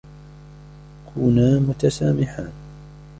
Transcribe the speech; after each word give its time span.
كونا 1.05 1.59
متسامحان. 1.59 2.51